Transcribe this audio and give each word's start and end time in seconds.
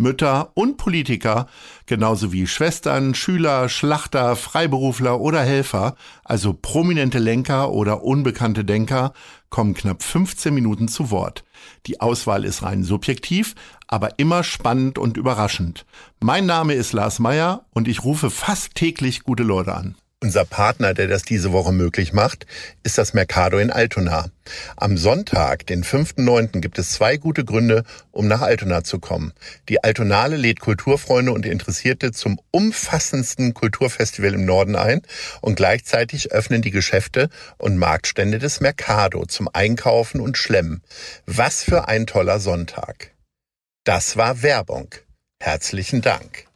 Mütter 0.00 0.50
und 0.54 0.76
Politiker, 0.76 1.46
genauso 1.86 2.32
wie 2.32 2.46
Schwestern, 2.46 3.14
Schüler, 3.14 3.68
Schlachter, 3.68 4.36
Freiberufler 4.36 5.20
oder 5.20 5.40
Helfer, 5.40 5.94
also 6.24 6.52
prominente 6.52 7.18
Lenker 7.18 7.70
oder 7.70 8.02
unbekannte 8.02 8.64
Denker, 8.64 9.12
kommen 9.50 9.74
knapp 9.74 10.02
15 10.02 10.52
Minuten 10.52 10.88
zu 10.88 11.10
Wort. 11.10 11.44
Die 11.86 12.00
Auswahl 12.00 12.44
ist 12.44 12.62
rein 12.62 12.84
subjektiv, 12.84 13.54
aber 13.86 14.18
immer 14.18 14.44
spannend 14.44 14.98
und 14.98 15.16
überraschend. 15.16 15.86
Mein 16.20 16.46
Name 16.46 16.74
ist 16.74 16.92
Lars 16.92 17.18
Meyer 17.18 17.64
und 17.72 17.88
ich 17.88 18.04
rufe 18.04 18.30
fast 18.30 18.74
täglich 18.74 19.22
gute 19.22 19.42
Leute 19.42 19.74
an. 19.74 19.96
Unser 20.20 20.44
Partner, 20.44 20.94
der 20.94 21.06
das 21.06 21.22
diese 21.22 21.52
Woche 21.52 21.70
möglich 21.70 22.12
macht, 22.12 22.44
ist 22.82 22.98
das 22.98 23.14
Mercado 23.14 23.58
in 23.58 23.70
Altona. 23.70 24.30
Am 24.76 24.96
Sonntag, 24.96 25.64
den 25.68 25.84
5.9., 25.84 26.60
gibt 26.60 26.76
es 26.80 26.90
zwei 26.90 27.16
gute 27.18 27.44
Gründe, 27.44 27.84
um 28.10 28.26
nach 28.26 28.40
Altona 28.40 28.82
zu 28.82 28.98
kommen. 28.98 29.32
Die 29.68 29.84
Altonale 29.84 30.36
lädt 30.36 30.58
Kulturfreunde 30.58 31.30
und 31.30 31.46
Interessierte 31.46 32.10
zum 32.10 32.40
umfassendsten 32.50 33.54
Kulturfestival 33.54 34.34
im 34.34 34.44
Norden 34.44 34.74
ein 34.74 35.02
und 35.40 35.54
gleichzeitig 35.54 36.32
öffnen 36.32 36.62
die 36.62 36.72
Geschäfte 36.72 37.28
und 37.56 37.76
Marktstände 37.76 38.40
des 38.40 38.60
Mercado 38.60 39.24
zum 39.24 39.48
Einkaufen 39.52 40.20
und 40.20 40.36
Schlemmen. 40.36 40.82
Was 41.26 41.62
für 41.62 41.86
ein 41.86 42.08
toller 42.08 42.40
Sonntag. 42.40 43.12
Das 43.84 44.16
war 44.16 44.42
Werbung. 44.42 44.92
Herzlichen 45.40 46.02
Dank. 46.02 46.47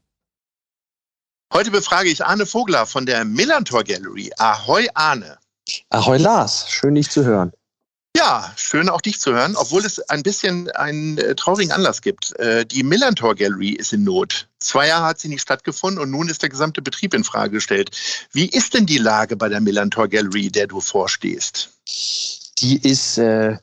Heute 1.53 1.71
befrage 1.71 2.09
ich 2.09 2.25
Arne 2.25 2.47
Vogler 2.47 2.87
von 2.87 3.05
der 3.05 3.27
Millantor 3.27 3.85
Gallery. 3.85 4.31
Ahoi 4.39 4.89
Arne. 4.95 5.37
Ahoi 5.91 6.17
Lars, 6.17 6.65
schön 6.71 6.95
dich 6.95 7.11
zu 7.11 7.25
hören. 7.25 7.53
Ja, 8.17 8.51
schön 8.57 8.89
auch 8.89 9.03
dich 9.03 9.21
zu 9.21 9.33
hören, 9.33 9.55
obwohl 9.57 9.85
es 9.85 9.99
ein 10.09 10.23
bisschen 10.23 10.71
einen 10.71 11.19
äh, 11.19 11.35
traurigen 11.35 11.73
Anlass 11.73 12.01
gibt. 12.01 12.35
Äh, 12.39 12.65
die 12.65 12.83
Millantor 12.83 13.35
Gallery 13.35 13.71
ist 13.71 13.93
in 13.93 14.05
Not. 14.05 14.49
Zwei 14.61 14.89
Jahre 14.89 15.05
hat 15.05 15.21
sie 15.21 15.29
nicht 15.29 15.43
stattgefunden 15.43 16.03
und 16.03 16.11
nun 16.11 16.29
ist 16.29 16.41
der 16.41 16.49
gesamte 16.49 16.81
Betrieb 16.81 17.13
in 17.13 17.25
Frage 17.25 17.53
gestellt. 17.53 17.91
Wie 18.33 18.47
ist 18.47 18.73
denn 18.73 18.87
die 18.87 18.99
Lage 18.99 19.37
bei 19.37 19.51
der 19.51 19.61
Millantor 19.61 20.09
Gallery, 20.09 20.51
der 20.51 20.67
du 20.67 20.81
vorstehst? 20.81 21.71
Die 22.63 22.77
ist 22.77 23.19
äh, 23.19 23.57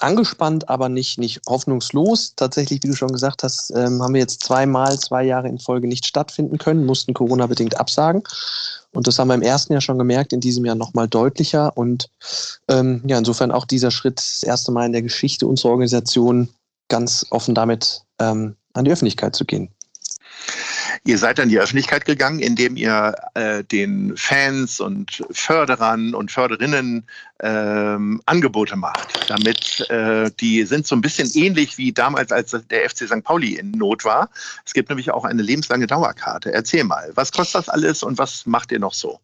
angespannt, 0.00 0.68
aber 0.68 0.90
nicht, 0.90 1.18
nicht 1.18 1.40
hoffnungslos. 1.48 2.34
Tatsächlich, 2.36 2.82
wie 2.82 2.88
du 2.88 2.94
schon 2.94 3.12
gesagt 3.12 3.42
hast, 3.42 3.70
ähm, 3.74 4.02
haben 4.02 4.12
wir 4.12 4.20
jetzt 4.20 4.44
zweimal, 4.44 4.98
zwei 4.98 5.24
Jahre 5.24 5.48
in 5.48 5.58
Folge 5.58 5.88
nicht 5.88 6.06
stattfinden 6.06 6.58
können, 6.58 6.84
mussten 6.84 7.14
Corona-bedingt 7.14 7.80
absagen. 7.80 8.22
Und 8.92 9.06
das 9.06 9.18
haben 9.18 9.28
wir 9.28 9.34
im 9.34 9.42
ersten 9.42 9.72
Jahr 9.72 9.80
schon 9.80 9.98
gemerkt, 9.98 10.34
in 10.34 10.40
diesem 10.40 10.64
Jahr 10.66 10.74
nochmal 10.74 11.08
deutlicher. 11.08 11.74
Und 11.76 12.10
ähm, 12.68 13.02
ja, 13.06 13.16
insofern 13.16 13.50
auch 13.50 13.64
dieser 13.64 13.90
Schritt, 13.90 14.18
das 14.18 14.42
erste 14.42 14.72
Mal 14.72 14.86
in 14.86 14.92
der 14.92 15.02
Geschichte 15.02 15.46
unserer 15.46 15.70
Organisation, 15.70 16.48
ganz 16.88 17.26
offen 17.30 17.54
damit 17.54 18.02
ähm, 18.20 18.56
an 18.74 18.84
die 18.84 18.92
Öffentlichkeit 18.92 19.34
zu 19.34 19.46
gehen. 19.46 19.73
Ihr 21.06 21.18
seid 21.18 21.38
an 21.38 21.50
die 21.50 21.58
Öffentlichkeit 21.58 22.06
gegangen, 22.06 22.40
indem 22.40 22.76
ihr 22.76 23.14
äh, 23.34 23.62
den 23.62 24.16
Fans 24.16 24.80
und 24.80 25.22
Förderern 25.30 26.14
und 26.14 26.32
Förderinnen 26.32 27.04
ähm, 27.42 28.22
Angebote 28.24 28.74
macht. 28.74 29.28
Damit 29.28 29.86
äh, 29.90 30.30
die 30.40 30.64
sind 30.64 30.86
so 30.86 30.96
ein 30.96 31.02
bisschen 31.02 31.30
ähnlich 31.34 31.76
wie 31.76 31.92
damals, 31.92 32.32
als 32.32 32.52
der 32.70 32.88
FC 32.88 33.06
St. 33.06 33.22
Pauli 33.22 33.56
in 33.56 33.72
Not 33.72 34.06
war. 34.06 34.30
Es 34.64 34.72
gibt 34.72 34.88
nämlich 34.88 35.10
auch 35.10 35.26
eine 35.26 35.42
lebenslange 35.42 35.86
Dauerkarte. 35.86 36.54
Erzähl 36.54 36.84
mal, 36.84 37.12
was 37.14 37.32
kostet 37.32 37.56
das 37.56 37.68
alles 37.68 38.02
und 38.02 38.16
was 38.16 38.46
macht 38.46 38.72
ihr 38.72 38.78
noch 38.78 38.94
so? 38.94 39.20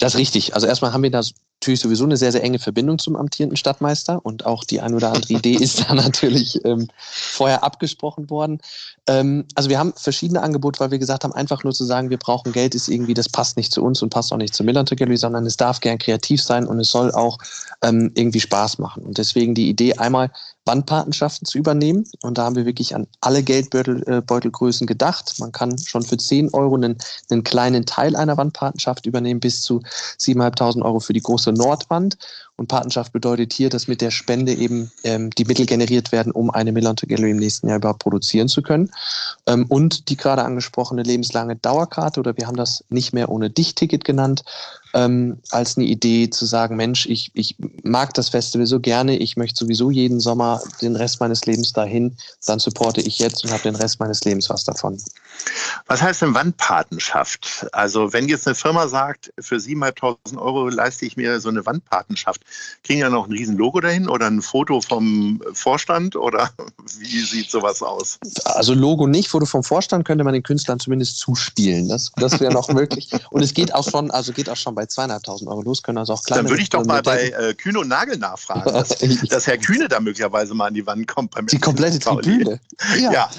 Das 0.00 0.12
ist 0.12 0.18
richtig. 0.18 0.54
Also 0.54 0.66
erstmal 0.66 0.92
haben 0.92 1.02
wir 1.02 1.10
da 1.10 1.22
natürlich 1.60 1.80
sowieso 1.80 2.04
eine 2.04 2.16
sehr, 2.16 2.30
sehr 2.30 2.44
enge 2.44 2.60
Verbindung 2.60 3.00
zum 3.00 3.16
amtierenden 3.16 3.56
Stadtmeister 3.56 4.24
und 4.24 4.46
auch 4.46 4.62
die 4.62 4.80
ein 4.80 4.94
oder 4.94 5.12
andere 5.12 5.32
Idee 5.32 5.54
ist 5.54 5.80
da 5.80 5.94
natürlich 5.94 6.64
ähm, 6.64 6.86
vorher 7.00 7.64
abgesprochen 7.64 8.30
worden. 8.30 8.60
Ähm, 9.08 9.44
also 9.56 9.68
wir 9.68 9.78
haben 9.78 9.92
verschiedene 9.96 10.40
Angebote, 10.40 10.78
weil 10.78 10.92
wir 10.92 11.00
gesagt 11.00 11.24
haben, 11.24 11.32
einfach 11.32 11.64
nur 11.64 11.72
zu 11.72 11.84
sagen, 11.84 12.10
wir 12.10 12.16
brauchen 12.16 12.52
Geld, 12.52 12.76
ist 12.76 12.88
irgendwie, 12.88 13.14
das 13.14 13.28
passt 13.28 13.56
nicht 13.56 13.72
zu 13.72 13.82
uns 13.82 14.00
und 14.02 14.10
passt 14.10 14.32
auch 14.32 14.36
nicht 14.36 14.54
zur 14.54 14.66
Millantor 14.66 14.96
Gallery, 14.96 15.16
sondern 15.16 15.46
es 15.46 15.56
darf 15.56 15.80
gern 15.80 15.98
kreativ 15.98 16.40
sein 16.42 16.64
und 16.64 16.78
es 16.78 16.90
soll 16.90 17.10
auch 17.10 17.38
ähm, 17.82 18.12
irgendwie 18.14 18.40
Spaß 18.40 18.78
machen. 18.78 19.02
Und 19.02 19.18
deswegen 19.18 19.54
die 19.54 19.68
Idee 19.68 19.94
einmal, 19.94 20.30
Wandpatenschaften 20.64 21.46
zu 21.46 21.58
übernehmen. 21.58 22.04
Und 22.22 22.38
da 22.38 22.44
haben 22.44 22.56
wir 22.56 22.66
wirklich 22.66 22.94
an 22.94 23.06
alle 23.20 23.42
Geldbeutelgrößen 23.42 24.84
äh, 24.84 24.88
gedacht. 24.88 25.34
Man 25.38 25.52
kann 25.52 25.78
schon 25.78 26.02
für 26.02 26.16
10 26.16 26.52
Euro 26.52 26.74
einen, 26.74 26.98
einen 27.30 27.44
kleinen 27.44 27.86
Teil 27.86 28.16
einer 28.16 28.36
Wandpatenschaft 28.36 29.06
übernehmen, 29.06 29.40
bis 29.40 29.62
zu 29.62 29.82
7.500 30.20 30.82
Euro 30.82 31.00
für 31.00 31.12
die 31.14 31.22
große 31.22 31.52
Nordwand. 31.52 32.18
Und 32.58 32.66
Patenschaft 32.66 33.12
bedeutet 33.12 33.52
hier, 33.52 33.70
dass 33.70 33.86
mit 33.86 34.00
der 34.00 34.10
Spende 34.10 34.52
eben 34.52 34.90
ähm, 35.04 35.30
die 35.30 35.44
Mittel 35.44 35.64
generiert 35.64 36.10
werden, 36.10 36.32
um 36.32 36.50
eine 36.50 36.72
Millantor 36.72 37.08
Gallery 37.08 37.30
im 37.30 37.36
nächsten 37.36 37.68
Jahr 37.68 37.76
überhaupt 37.78 38.00
produzieren 38.00 38.48
zu 38.48 38.62
können. 38.62 38.90
Ähm, 39.46 39.64
und 39.68 40.08
die 40.08 40.16
gerade 40.16 40.42
angesprochene 40.42 41.04
lebenslange 41.04 41.54
Dauerkarte, 41.54 42.18
oder 42.18 42.36
wir 42.36 42.48
haben 42.48 42.56
das 42.56 42.84
nicht 42.88 43.12
mehr 43.12 43.28
ohne 43.28 43.48
Dich-Ticket 43.48 44.04
genannt, 44.04 44.42
ähm, 44.92 45.38
als 45.50 45.76
eine 45.76 45.86
Idee 45.86 46.30
zu 46.30 46.46
sagen, 46.46 46.74
Mensch, 46.74 47.06
ich, 47.06 47.30
ich 47.34 47.54
mag 47.84 48.12
das 48.14 48.30
Festival 48.30 48.66
so 48.66 48.80
gerne, 48.80 49.16
ich 49.16 49.36
möchte 49.36 49.64
sowieso 49.64 49.92
jeden 49.92 50.18
Sommer 50.18 50.60
den 50.82 50.96
Rest 50.96 51.20
meines 51.20 51.46
Lebens 51.46 51.72
dahin, 51.72 52.16
dann 52.44 52.58
supporte 52.58 53.00
ich 53.02 53.20
jetzt 53.20 53.44
und 53.44 53.52
habe 53.52 53.62
den 53.62 53.76
Rest 53.76 54.00
meines 54.00 54.24
Lebens 54.24 54.50
was 54.50 54.64
davon. 54.64 54.98
Was 55.86 56.02
heißt 56.02 56.22
denn 56.22 56.34
Wandpatenschaft? 56.34 57.66
Also 57.72 58.12
wenn 58.12 58.28
jetzt 58.28 58.46
eine 58.46 58.54
Firma 58.54 58.88
sagt, 58.88 59.32
für 59.40 59.56
7.500 59.56 60.36
Euro 60.38 60.68
leiste 60.68 61.06
ich 61.06 61.16
mir 61.16 61.40
so 61.40 61.48
eine 61.48 61.64
Wandpatenschaft, 61.64 62.42
kriegen 62.84 63.00
ja 63.00 63.08
noch 63.08 63.26
ein 63.26 63.32
riesen 63.32 63.56
Logo 63.56 63.80
dahin 63.80 64.08
oder 64.08 64.26
ein 64.26 64.42
Foto 64.42 64.80
vom 64.80 65.40
Vorstand 65.52 66.16
oder 66.16 66.50
wie 66.98 67.20
sieht 67.20 67.50
sowas 67.50 67.82
aus? 67.82 68.18
Also 68.44 68.74
Logo 68.74 69.06
nicht, 69.06 69.28
Foto 69.28 69.46
vom 69.46 69.64
Vorstand 69.64 70.04
könnte 70.04 70.24
man 70.24 70.34
den 70.34 70.42
Künstlern 70.42 70.78
zumindest 70.78 71.18
zuspielen. 71.18 71.88
Das, 71.88 72.12
das 72.16 72.38
wäre 72.40 72.52
noch 72.52 72.68
möglich. 72.68 73.10
Und 73.30 73.42
es 73.42 73.54
geht 73.54 73.74
auch 73.74 73.88
schon, 73.88 74.10
also 74.10 74.32
geht 74.32 74.50
auch 74.50 74.56
schon 74.56 74.74
bei 74.74 74.84
2.500 74.84 75.46
Euro 75.46 75.62
los, 75.62 75.82
können 75.82 75.98
also 75.98 76.12
auch 76.12 76.22
kleine. 76.22 76.42
Dann 76.42 76.50
würde 76.50 76.62
ich 76.62 76.70
doch 76.70 76.84
mal 76.84 77.02
bei 77.02 77.30
äh, 77.30 77.54
Kühne 77.54 77.80
und 77.80 77.88
Nagel 77.88 78.18
nachfragen, 78.18 78.72
dass, 78.72 78.88
dass, 79.28 79.46
Herr 79.46 79.58
Kühne 79.58 79.88
da 79.88 80.00
möglicherweise 80.00 80.54
mal 80.54 80.66
an 80.66 80.74
die 80.74 80.86
Wand 80.86 81.08
kommt. 81.08 81.30
Beim 81.30 81.46
die 81.46 81.58
komplette 81.58 81.98
Tribüne. 81.98 82.60
Ja. 82.98 83.12
ja. 83.12 83.30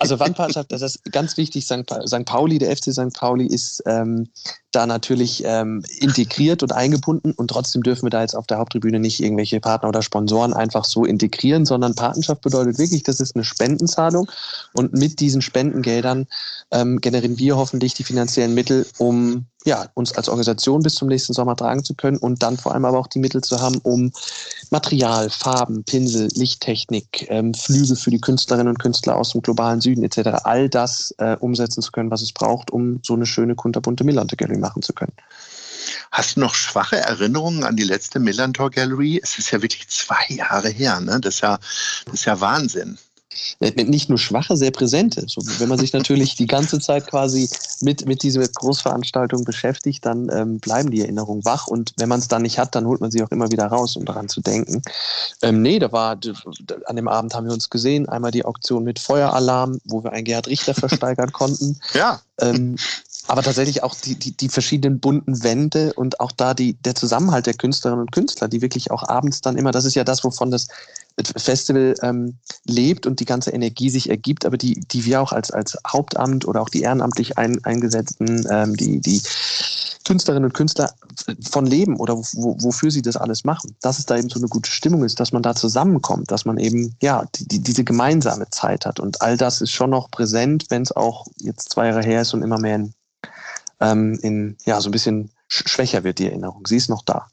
also 0.00 0.18
Wandpartnerschaft, 0.18 0.70
das 0.70 0.82
ist 0.82 1.00
ganz 1.12 1.36
wichtig. 1.36 1.66
St. 1.66 2.24
Pauli, 2.24 2.58
der 2.58 2.76
FC 2.76 2.92
St. 2.92 3.12
Pauli 3.14 3.46
ist 3.46 3.82
ähm, 3.86 4.28
da 4.76 4.86
natürlich 4.86 5.42
ähm, 5.44 5.82
integriert 5.98 6.62
und 6.62 6.72
eingebunden 6.72 7.32
und 7.32 7.48
trotzdem 7.48 7.82
dürfen 7.82 8.04
wir 8.04 8.10
da 8.10 8.20
jetzt 8.20 8.36
auf 8.36 8.46
der 8.46 8.58
Haupttribüne 8.58 9.00
nicht 9.00 9.22
irgendwelche 9.22 9.58
Partner 9.58 9.88
oder 9.88 10.02
Sponsoren 10.02 10.52
einfach 10.52 10.84
so 10.84 11.04
integrieren, 11.04 11.64
sondern 11.64 11.94
Patenschaft 11.94 12.42
bedeutet 12.42 12.78
wirklich, 12.78 13.02
das 13.02 13.18
ist 13.18 13.34
eine 13.34 13.44
Spendenzahlung 13.44 14.30
und 14.74 14.92
mit 14.92 15.18
diesen 15.20 15.40
Spendengeldern 15.40 16.26
ähm, 16.70 17.00
generieren 17.00 17.38
wir 17.38 17.56
hoffentlich 17.56 17.94
die 17.94 18.04
finanziellen 18.04 18.52
Mittel, 18.52 18.86
um 18.98 19.46
ja, 19.66 19.86
uns 19.94 20.12
als 20.12 20.28
Organisation 20.28 20.82
bis 20.82 20.94
zum 20.94 21.08
nächsten 21.08 21.32
Sommer 21.32 21.56
tragen 21.56 21.82
zu 21.82 21.94
können 21.94 22.18
und 22.18 22.42
dann 22.42 22.56
vor 22.56 22.72
allem 22.72 22.84
aber 22.84 22.98
auch 22.98 23.08
die 23.08 23.18
Mittel 23.18 23.42
zu 23.42 23.60
haben, 23.60 23.78
um 23.82 24.12
Material, 24.70 25.28
Farben, 25.28 25.82
Pinsel, 25.82 26.28
Lichttechnik, 26.34 27.26
ähm, 27.28 27.52
Flüge 27.52 27.96
für 27.96 28.10
die 28.10 28.20
Künstlerinnen 28.20 28.68
und 28.68 28.78
Künstler 28.78 29.16
aus 29.16 29.30
dem 29.30 29.42
globalen 29.42 29.80
Süden 29.80 30.04
etc., 30.04 30.44
all 30.44 30.68
das 30.68 31.12
äh, 31.18 31.36
umsetzen 31.40 31.82
zu 31.82 31.90
können, 31.90 32.12
was 32.12 32.22
es 32.22 32.32
braucht, 32.32 32.70
um 32.70 33.00
so 33.02 33.14
eine 33.14 33.26
schöne 33.26 33.56
kunterbunte 33.56 34.04
Millante 34.04 34.36
Gallery 34.36 34.58
machen 34.66 34.82
zu 34.82 34.92
können. 34.92 35.12
Hast 36.10 36.36
du 36.36 36.40
noch 36.40 36.54
schwache 36.54 36.96
Erinnerungen 36.96 37.64
an 37.64 37.76
die 37.76 37.84
letzte 37.84 38.18
Millantor 38.18 38.70
Gallery? 38.70 39.20
Es 39.22 39.38
ist 39.38 39.50
ja 39.50 39.62
wirklich 39.62 39.88
zwei 39.88 40.24
Jahre 40.28 40.68
her, 40.68 41.00
ne? 41.00 41.20
Das 41.20 41.36
ist 41.36 41.40
ja, 41.42 41.58
das 42.04 42.14
ist 42.14 42.24
ja 42.24 42.40
Wahnsinn 42.40 42.98
nicht 43.60 44.08
nur 44.08 44.18
schwache, 44.18 44.56
sehr 44.56 44.70
präsente. 44.70 45.24
So, 45.28 45.42
wenn 45.58 45.68
man 45.68 45.78
sich 45.78 45.92
natürlich 45.92 46.34
die 46.34 46.46
ganze 46.46 46.78
Zeit 46.80 47.06
quasi 47.06 47.48
mit, 47.80 48.06
mit 48.06 48.22
dieser 48.22 48.46
Großveranstaltung 48.46 49.44
beschäftigt, 49.44 50.04
dann 50.04 50.28
ähm, 50.32 50.58
bleiben 50.58 50.90
die 50.90 51.00
Erinnerungen 51.00 51.44
wach. 51.44 51.66
Und 51.66 51.92
wenn 51.98 52.08
man 52.08 52.20
es 52.20 52.28
dann 52.28 52.42
nicht 52.42 52.58
hat, 52.58 52.74
dann 52.74 52.86
holt 52.86 53.00
man 53.00 53.10
sie 53.10 53.22
auch 53.22 53.30
immer 53.30 53.50
wieder 53.50 53.66
raus, 53.66 53.96
um 53.96 54.04
daran 54.04 54.28
zu 54.28 54.40
denken. 54.40 54.82
Ähm, 55.42 55.62
nee, 55.62 55.78
da 55.78 55.92
war, 55.92 56.18
an 56.86 56.96
dem 56.96 57.08
Abend 57.08 57.34
haben 57.34 57.46
wir 57.46 57.52
uns 57.52 57.70
gesehen, 57.70 58.08
einmal 58.08 58.30
die 58.30 58.44
Auktion 58.44 58.84
mit 58.84 58.98
Feueralarm, 58.98 59.78
wo 59.84 60.02
wir 60.02 60.12
einen 60.12 60.24
Gerhard 60.24 60.48
Richter 60.48 60.74
versteigern 60.74 61.32
konnten. 61.32 61.78
Ja. 61.94 62.20
Ähm, 62.38 62.76
aber 63.28 63.42
tatsächlich 63.42 63.82
auch 63.82 63.94
die, 63.94 64.14
die, 64.14 64.36
die 64.36 64.48
verschiedenen 64.48 65.00
bunten 65.00 65.42
Wände 65.42 65.92
und 65.94 66.20
auch 66.20 66.32
da 66.32 66.54
die, 66.54 66.74
der 66.74 66.94
Zusammenhalt 66.94 67.46
der 67.46 67.54
Künstlerinnen 67.54 68.02
und 68.02 68.12
Künstler, 68.12 68.48
die 68.48 68.62
wirklich 68.62 68.90
auch 68.90 69.08
abends 69.08 69.40
dann 69.40 69.56
immer, 69.56 69.72
das 69.72 69.84
ist 69.84 69.94
ja 69.94 70.04
das, 70.04 70.24
wovon 70.24 70.50
das 70.50 70.68
Festival 71.36 71.94
ähm, 72.02 72.36
lebt 72.66 73.06
und 73.06 73.20
die 73.20 73.24
ganze 73.24 73.50
Energie 73.50 73.90
sich 73.90 74.10
ergibt, 74.10 74.44
aber 74.44 74.58
die, 74.58 74.80
die 74.80 75.04
wir 75.04 75.22
auch 75.22 75.32
als, 75.32 75.50
als 75.50 75.76
Hauptamt 75.86 76.46
oder 76.46 76.60
auch 76.60 76.68
die 76.68 76.82
ehrenamtlich 76.82 77.38
ein, 77.38 77.64
eingesetzten, 77.64 78.46
ähm, 78.50 78.76
die, 78.76 79.00
die 79.00 79.22
Künstlerinnen 80.04 80.50
und 80.50 80.54
Künstler 80.54 80.92
von 81.50 81.66
leben 81.66 81.96
oder 81.96 82.16
wo, 82.16 82.56
wofür 82.60 82.90
sie 82.90 83.02
das 83.02 83.16
alles 83.16 83.44
machen. 83.44 83.74
Dass 83.80 83.98
es 83.98 84.06
da 84.06 84.16
eben 84.16 84.28
so 84.28 84.38
eine 84.38 84.48
gute 84.48 84.70
Stimmung 84.70 85.02
ist, 85.04 85.18
dass 85.18 85.32
man 85.32 85.42
da 85.42 85.54
zusammenkommt, 85.54 86.30
dass 86.30 86.44
man 86.44 86.58
eben 86.58 86.94
ja 87.02 87.24
die, 87.34 87.48
die, 87.48 87.60
diese 87.60 87.82
gemeinsame 87.82 88.48
Zeit 88.50 88.86
hat. 88.86 89.00
Und 89.00 89.20
all 89.20 89.36
das 89.36 89.60
ist 89.60 89.72
schon 89.72 89.90
noch 89.90 90.10
präsent, 90.10 90.66
wenn 90.68 90.82
es 90.82 90.92
auch 90.92 91.26
jetzt 91.38 91.70
zwei 91.70 91.88
Jahre 91.88 92.02
her 92.02 92.22
ist 92.22 92.34
und 92.34 92.42
immer 92.42 92.60
mehr 92.60 92.76
in, 92.76 92.94
ähm, 93.80 94.18
in 94.22 94.56
ja, 94.64 94.80
so 94.80 94.88
ein 94.88 94.92
bisschen 94.92 95.30
schwächer 95.48 96.04
wird, 96.04 96.18
die 96.18 96.26
Erinnerung. 96.26 96.66
Sie 96.66 96.76
ist 96.76 96.88
noch 96.88 97.02
da. 97.04 97.28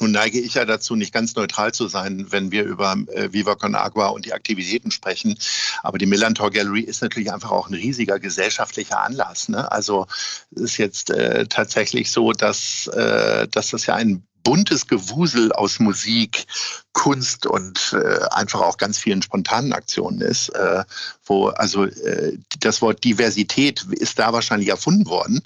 Nun 0.00 0.12
neige 0.12 0.38
ich 0.38 0.54
ja 0.54 0.64
dazu, 0.64 0.94
nicht 0.94 1.12
ganz 1.12 1.34
neutral 1.34 1.74
zu 1.74 1.88
sein, 1.88 2.30
wenn 2.30 2.52
wir 2.52 2.62
über 2.62 2.96
äh, 3.08 3.32
Viva 3.32 3.56
Con 3.56 3.74
Agua 3.74 4.08
und 4.08 4.26
die 4.26 4.32
Aktivitäten 4.32 4.92
sprechen. 4.92 5.36
Aber 5.82 5.98
die 5.98 6.06
Millantor 6.06 6.50
Gallery 6.50 6.82
ist 6.82 7.02
natürlich 7.02 7.32
einfach 7.32 7.50
auch 7.50 7.68
ein 7.68 7.74
riesiger 7.74 8.20
gesellschaftlicher 8.20 9.00
Anlass. 9.00 9.48
Ne? 9.48 9.70
Also 9.72 10.06
es 10.54 10.62
ist 10.62 10.76
jetzt 10.76 11.10
äh, 11.10 11.46
tatsächlich 11.46 12.12
so, 12.12 12.32
dass, 12.32 12.86
äh, 12.88 13.48
dass 13.48 13.70
das 13.70 13.86
ja 13.86 13.96
ein 13.96 14.22
buntes 14.44 14.86
Gewusel 14.86 15.52
aus 15.52 15.80
Musik, 15.80 16.46
Kunst 16.92 17.46
und 17.46 17.92
äh, 17.92 18.24
einfach 18.30 18.60
auch 18.60 18.76
ganz 18.76 18.98
vielen 18.98 19.22
spontanen 19.22 19.72
Aktionen 19.72 20.20
ist, 20.20 20.48
äh, 20.50 20.84
wo 21.24 21.48
also 21.48 21.84
äh, 21.84 22.38
das 22.60 22.82
Wort 22.82 23.04
Diversität 23.04 23.84
ist 23.90 24.18
da 24.18 24.32
wahrscheinlich 24.32 24.68
erfunden 24.68 25.06
worden 25.06 25.42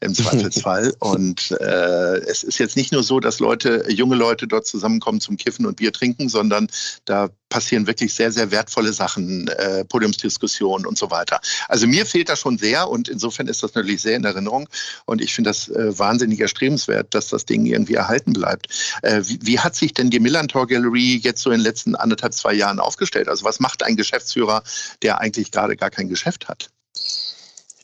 im 0.00 0.14
Zweifelsfall. 0.14 0.94
und 1.00 1.50
äh, 1.60 2.18
es 2.18 2.44
ist 2.44 2.58
jetzt 2.58 2.76
nicht 2.76 2.92
nur 2.92 3.02
so, 3.02 3.20
dass 3.20 3.40
Leute, 3.40 3.84
junge 3.88 4.16
Leute 4.16 4.46
dort 4.46 4.66
zusammenkommen 4.66 5.20
zum 5.20 5.36
Kiffen 5.36 5.66
und 5.66 5.76
Bier 5.76 5.92
trinken, 5.92 6.28
sondern 6.28 6.68
da 7.04 7.30
passieren 7.48 7.86
wirklich 7.86 8.14
sehr, 8.14 8.32
sehr 8.32 8.50
wertvolle 8.50 8.92
Sachen, 8.92 9.48
äh, 9.48 9.84
Podiumsdiskussionen 9.84 10.86
und 10.86 10.96
so 10.96 11.10
weiter. 11.10 11.40
Also 11.68 11.86
mir 11.86 12.06
fehlt 12.06 12.28
das 12.28 12.38
schon 12.38 12.58
sehr 12.58 12.88
und 12.88 13.08
insofern 13.08 13.46
ist 13.46 13.62
das 13.62 13.74
natürlich 13.74 14.00
sehr 14.00 14.16
in 14.16 14.24
Erinnerung 14.24 14.68
und 15.04 15.20
ich 15.20 15.34
finde 15.34 15.50
das 15.50 15.68
äh, 15.68 15.98
wahnsinnig 15.98 16.40
erstrebenswert, 16.40 17.14
dass 17.14 17.28
das 17.28 17.44
Ding 17.44 17.66
irgendwie 17.66 17.94
erhalten 17.94 18.32
bleibt. 18.32 18.68
Wie, 19.02 19.38
wie, 19.42 19.58
hat 19.58 19.74
sich 19.74 19.92
denn 19.92 20.10
die 20.10 20.20
Millantor 20.20 20.66
Gallery 20.82 21.20
jetzt 21.22 21.42
so 21.42 21.50
in 21.50 21.58
den 21.58 21.64
letzten 21.64 21.94
anderthalb, 21.94 22.34
zwei 22.34 22.54
Jahren 22.54 22.80
aufgestellt? 22.80 23.28
Also 23.28 23.44
was 23.44 23.60
macht 23.60 23.82
ein 23.82 23.96
Geschäftsführer, 23.96 24.62
der 25.02 25.20
eigentlich 25.20 25.50
gerade 25.50 25.76
gar 25.76 25.90
kein 25.90 26.08
Geschäft 26.08 26.48
hat? 26.48 26.70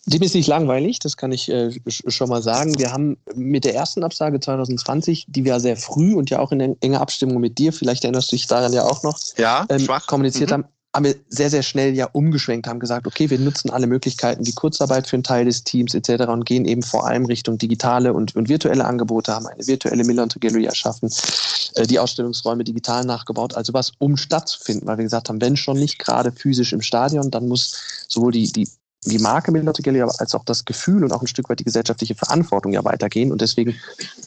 Dem 0.07 0.23
ist 0.23 0.35
nicht 0.35 0.47
langweilig, 0.47 1.01
das 1.01 1.19
kann 1.19 1.33
ich 1.33 1.51
äh, 1.51 1.71
schon 1.87 2.31
mal 2.31 2.43
sagen. 2.43 2.79
Wir 2.79 2.93
haben 2.93 3.19
mit 3.35 3.67
der 3.67 3.75
ersten 3.75 4.03
Absage 4.03 4.41
2020, 4.41 5.27
die 5.29 5.45
wir 5.45 5.61
sehr 5.61 5.77
früh 5.77 6.15
und 6.15 6.31
ja 6.31 6.39
auch 6.39 6.51
in 6.51 6.81
enger 6.81 7.03
Abstimmung 7.03 7.41
mit 7.41 7.59
dir, 7.59 7.75
vielleicht 7.75 8.05
erinnerst 8.05 8.33
du 8.33 8.37
dich 8.37 8.47
daran 8.47 8.73
ja 8.73 8.85
auch 8.85 9.03
noch, 9.03 9.19
ja, 9.37 9.67
ähm, 9.69 9.87
kommuniziert 10.07 10.49
mhm. 10.49 10.55
haben, 10.55 10.65
haben 10.99 11.05
wir 11.05 11.15
sehr, 11.29 11.49
sehr 11.49 11.63
schnell 11.63 11.95
ja 11.95 12.09
umgeschwenkt, 12.11 12.67
haben 12.67 12.81
gesagt, 12.81 13.07
okay, 13.07 13.31
wir 13.31 13.39
nutzen 13.39 13.71
alle 13.71 13.87
Möglichkeiten 13.87 14.45
wie 14.45 14.53
Kurzarbeit 14.53 15.07
für 15.07 15.15
einen 15.15 15.23
Teil 15.23 15.45
des 15.45 15.63
Teams 15.63 15.95
etc. 15.95 16.25
und 16.25 16.45
gehen 16.45 16.65
eben 16.65 16.83
vor 16.83 17.07
allem 17.07 17.25
Richtung 17.25 17.57
digitale 17.57 18.13
und, 18.13 18.35
und 18.35 18.49
virtuelle 18.49 18.85
Angebote, 18.85 19.33
haben 19.33 19.47
eine 19.47 19.65
virtuelle 19.65 20.03
Millantor 20.03 20.41
Gallery 20.41 20.65
erschaffen, 20.65 21.09
äh, 21.77 21.87
die 21.87 22.01
Ausstellungsräume 22.01 22.65
digital 22.65 23.05
nachgebaut, 23.05 23.55
also 23.55 23.73
was, 23.75 23.93
um 23.99 24.17
stattzufinden, 24.17 24.89
weil 24.89 24.99
wir 24.99 25.05
gesagt 25.05 25.29
haben, 25.29 25.41
wenn 25.41 25.57
schon 25.57 25.79
nicht 25.79 26.01
gerade 26.01 26.33
physisch 26.33 26.73
im 26.73 26.83
Stadion, 26.83 27.31
dann 27.31 27.47
muss 27.47 27.77
sowohl 28.09 28.33
die, 28.33 28.51
die 28.51 28.69
die 29.05 29.21
Marke 29.21 29.53
Millantor 29.53 29.85
Gallery 29.85 30.11
als 30.19 30.35
auch 30.35 30.45
das 30.45 30.65
Gefühl 30.65 31.05
und 31.05 31.13
auch 31.13 31.23
ein 31.23 31.29
Stück 31.29 31.49
weit 31.49 31.61
die 31.61 31.65
gesellschaftliche 31.65 32.17
Verantwortung 32.17 32.73
ja 32.73 32.85
weitergehen. 32.85 33.31
Und 33.31 33.41
deswegen 33.41 33.77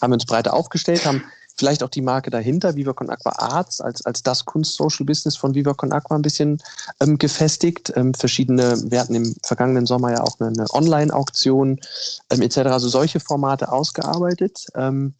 haben 0.01 0.11
wir 0.11 0.15
uns 0.15 0.25
breiter 0.25 0.53
aufgestellt, 0.53 1.05
haben 1.05 1.21
vielleicht 1.57 1.83
auch 1.83 1.89
die 1.89 2.01
Marke 2.01 2.29
dahinter, 2.29 2.75
Viva 2.75 2.93
Con 2.93 3.09
Aqua 3.09 3.33
Arts, 3.37 3.81
als, 3.81 4.05
als 4.05 4.23
das 4.23 4.45
Kunst-Social-Business 4.45 5.35
von 5.35 5.53
Viva 5.55 5.73
Con 5.73 5.91
Aqua 5.91 6.15
ein 6.15 6.21
bisschen 6.21 6.61
ähm, 6.99 7.17
gefestigt. 7.17 7.91
Ähm, 7.95 8.13
verschiedene, 8.13 8.81
wir 8.89 8.99
hatten 8.99 9.15
im 9.15 9.35
vergangenen 9.43 9.85
Sommer 9.85 10.11
ja 10.11 10.23
auch 10.23 10.39
eine, 10.39 10.49
eine 10.49 10.65
Online-Auktion 10.71 11.79
ähm, 12.29 12.41
etc., 12.41 12.57
also 12.57 12.89
solche 12.89 13.19
Formate 13.19 13.71
ausgearbeitet. 13.71 14.67
Ähm, 14.75 15.13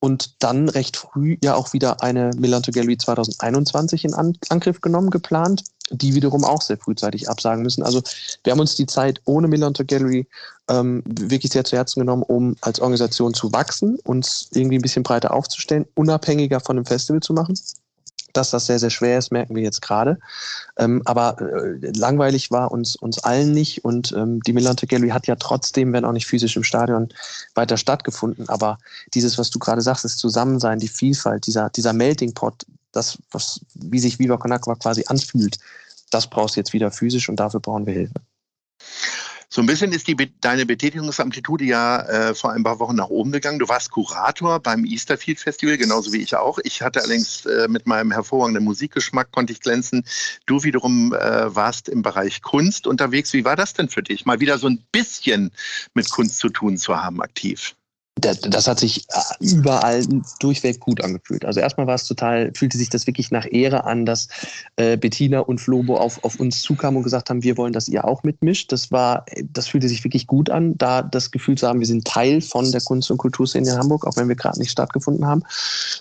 und 0.00 0.42
dann 0.42 0.68
recht 0.68 0.96
früh 0.96 1.36
ja 1.42 1.54
auch 1.54 1.72
wieder 1.72 2.02
eine 2.02 2.30
Millantor 2.36 2.72
Gallery 2.72 2.98
2021 2.98 4.04
in 4.04 4.14
An 4.14 4.36
Angriff 4.48 4.80
genommen, 4.80 5.10
geplant, 5.10 5.64
die 5.90 6.14
wiederum 6.14 6.44
auch 6.44 6.62
sehr 6.62 6.78
frühzeitig 6.78 7.28
absagen 7.28 7.62
müssen. 7.62 7.82
Also 7.82 8.02
wir 8.44 8.52
haben 8.52 8.60
uns 8.60 8.76
die 8.76 8.86
Zeit 8.86 9.20
ohne 9.24 9.48
Millantor 9.48 9.86
Gallery 9.86 10.28
ähm, 10.68 11.02
wirklich 11.06 11.52
sehr 11.52 11.64
zu 11.64 11.76
Herzen 11.76 12.00
genommen, 12.00 12.22
um 12.22 12.56
als 12.60 12.80
Organisation 12.80 13.34
zu 13.34 13.52
wachsen, 13.52 13.98
uns 14.04 14.48
irgendwie 14.52 14.78
ein 14.78 14.82
bisschen 14.82 15.02
breiter 15.02 15.32
aufzustellen, 15.32 15.86
unabhängiger 15.94 16.60
von 16.60 16.76
dem 16.76 16.84
Festival 16.84 17.20
zu 17.20 17.32
machen 17.32 17.54
dass 18.32 18.50
das 18.50 18.66
sehr, 18.66 18.78
sehr 18.78 18.90
schwer 18.90 19.18
ist, 19.18 19.32
merken 19.32 19.54
wir 19.54 19.62
jetzt 19.62 19.82
gerade. 19.82 20.18
Ähm, 20.76 21.02
aber 21.04 21.40
äh, 21.40 21.90
langweilig 21.96 22.50
war 22.50 22.70
uns, 22.70 22.96
uns 22.96 23.18
allen 23.18 23.52
nicht 23.52 23.84
und 23.84 24.12
ähm, 24.12 24.40
die 24.40 24.52
Millantor 24.52 24.88
Gallery 24.88 25.10
hat 25.10 25.26
ja 25.26 25.36
trotzdem, 25.36 25.92
wenn 25.92 26.04
auch 26.04 26.12
nicht 26.12 26.26
physisch 26.26 26.56
im 26.56 26.62
Stadion, 26.62 27.08
weiter 27.54 27.76
stattgefunden. 27.76 28.48
Aber 28.48 28.78
dieses, 29.14 29.38
was 29.38 29.50
du 29.50 29.58
gerade 29.58 29.82
sagst, 29.82 30.04
das 30.04 30.16
Zusammensein, 30.16 30.78
die 30.78 30.88
Vielfalt, 30.88 31.46
dieser, 31.46 31.70
dieser 31.70 31.92
Melting 31.92 32.34
Pot, 32.34 32.64
das, 32.92 33.18
was, 33.30 33.60
wie 33.74 33.98
sich 33.98 34.18
Viva 34.18 34.36
Con 34.36 34.52
Agua 34.52 34.76
quasi 34.76 35.04
anfühlt, 35.06 35.58
das 36.10 36.28
brauchst 36.28 36.56
du 36.56 36.60
jetzt 36.60 36.72
wieder 36.72 36.90
physisch 36.90 37.28
und 37.28 37.36
dafür 37.36 37.60
brauchen 37.60 37.86
wir 37.86 37.94
Hilfe. 37.94 38.14
So 39.50 39.62
ein 39.62 39.66
bisschen 39.66 39.92
ist 39.92 40.06
die, 40.06 40.14
deine 40.42 40.66
Betätigungsamplitude 40.66 41.64
ja 41.64 42.02
äh, 42.02 42.34
vor 42.34 42.52
ein 42.52 42.62
paar 42.62 42.78
Wochen 42.80 42.96
nach 42.96 43.08
oben 43.08 43.32
gegangen. 43.32 43.58
Du 43.58 43.66
warst 43.66 43.90
Kurator 43.90 44.60
beim 44.60 44.84
Easterfield 44.84 45.40
Festival, 45.40 45.78
genauso 45.78 46.12
wie 46.12 46.20
ich 46.20 46.36
auch. 46.36 46.58
Ich 46.64 46.82
hatte 46.82 47.00
allerdings 47.00 47.46
äh, 47.46 47.66
mit 47.66 47.86
meinem 47.86 48.12
hervorragenden 48.12 48.64
Musikgeschmack 48.64 49.32
konnte 49.32 49.54
ich 49.54 49.60
glänzen. 49.60 50.04
Du 50.44 50.64
wiederum 50.64 51.14
äh, 51.14 51.54
warst 51.54 51.88
im 51.88 52.02
Bereich 52.02 52.42
Kunst 52.42 52.86
unterwegs. 52.86 53.32
Wie 53.32 53.46
war 53.46 53.56
das 53.56 53.72
denn 53.72 53.88
für 53.88 54.02
dich, 54.02 54.26
mal 54.26 54.38
wieder 54.40 54.58
so 54.58 54.68
ein 54.68 54.84
bisschen 54.92 55.50
mit 55.94 56.10
Kunst 56.10 56.40
zu 56.40 56.50
tun 56.50 56.76
zu 56.76 57.00
haben, 57.00 57.22
aktiv? 57.22 57.74
Das, 58.20 58.40
das 58.40 58.66
hat 58.66 58.80
sich 58.80 59.06
äh, 59.08 59.44
überall 59.44 60.04
durchweg 60.40 60.80
gut 60.80 61.02
angefühlt. 61.02 61.44
Also 61.44 61.60
erstmal 61.60 61.86
war 61.86 61.94
es 61.94 62.04
total, 62.04 62.52
fühlte 62.54 62.78
sich 62.78 62.88
das 62.88 63.06
wirklich 63.06 63.30
nach 63.30 63.46
Ehre 63.50 63.84
an, 63.84 64.06
dass 64.06 64.28
äh, 64.76 64.96
Bettina 64.96 65.40
und 65.40 65.60
Flobo 65.60 65.96
auf, 65.96 66.22
auf 66.24 66.40
uns 66.40 66.62
zukamen 66.62 66.98
und 66.98 67.02
gesagt 67.02 67.30
haben, 67.30 67.42
wir 67.42 67.56
wollen, 67.56 67.72
dass 67.72 67.88
ihr 67.88 68.04
auch 68.04 68.22
mitmischt. 68.22 68.72
Das 68.72 68.90
war, 68.90 69.24
das 69.52 69.68
fühlte 69.68 69.88
sich 69.88 70.04
wirklich 70.04 70.26
gut 70.26 70.50
an, 70.50 70.76
da 70.78 71.02
das 71.02 71.30
Gefühl 71.30 71.56
zu 71.56 71.66
haben, 71.66 71.80
wir 71.80 71.86
sind 71.86 72.06
Teil 72.06 72.40
von 72.40 72.70
der 72.70 72.80
Kunst- 72.80 73.10
und 73.10 73.18
Kulturszene 73.18 73.70
in 73.70 73.78
Hamburg, 73.78 74.06
auch 74.06 74.16
wenn 74.16 74.28
wir 74.28 74.36
gerade 74.36 74.58
nicht 74.58 74.70
stattgefunden 74.70 75.26
haben. 75.26 75.42